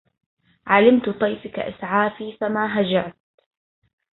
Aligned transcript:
علمت 0.67 1.09
طيفك 1.09 1.59
إسعافي 1.59 2.37
فما 2.39 2.81
هجعت 2.81 3.17